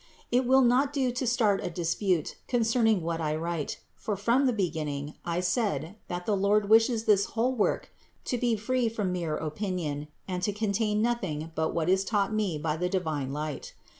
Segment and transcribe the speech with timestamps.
[0.31, 4.51] It will not do to start a dispute concerning what I write; for from the
[4.51, 7.91] beginning I said, that the Lord wishes this whole work
[8.25, 12.57] to be free from mere opinion and to contain nothing but what is taught me
[12.57, 13.75] by the divine light.